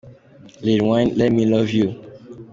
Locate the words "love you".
1.51-1.89